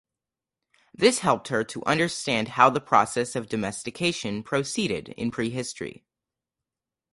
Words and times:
This 0.95 1.19
helped 1.19 1.49
her 1.49 1.63
to 1.65 1.85
understand 1.85 2.47
how 2.57 2.71
the 2.71 2.81
process 2.81 3.35
of 3.35 3.47
domestication 3.47 4.41
proceeded 4.41 5.09
in 5.09 5.29
prehistory. 5.29 6.03